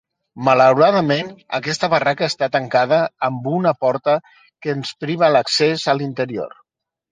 [0.45, 1.27] Malauradament
[1.57, 6.61] aquesta barraca està tancada amb una porta que ens priva l'accés a l'interior.